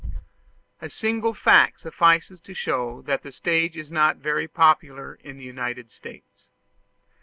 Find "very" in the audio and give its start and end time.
4.17-4.47